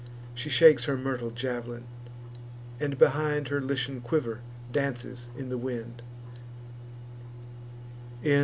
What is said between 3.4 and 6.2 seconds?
Her Lycian quiver dances in the wind.